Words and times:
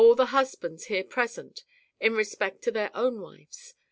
the 0.15 0.25
husbands 0.33 0.85
here 0.85 1.03
present 1.03 1.63
in 1.99 2.15
respect 2.15 2.63
to 2.63 2.71
their 2.71 2.89
own 2.97 3.19
wives. 3.21 3.75